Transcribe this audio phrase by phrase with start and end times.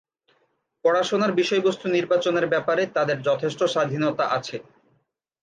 [0.85, 4.57] পড়াশোনার বিষয়বস্তু নির্বাচনের ব্যাপারে তাদের যথেষ্ট স্বাধীনতা আছে।